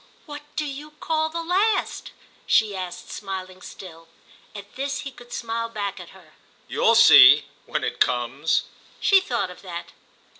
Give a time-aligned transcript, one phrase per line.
[0.25, 2.09] "What do you call the last?"
[2.47, 4.07] she asked, smiling still.
[4.55, 6.33] At this he could smile back at her.
[6.67, 8.63] "You'll see—when it comes."
[8.99, 9.91] She thought of that.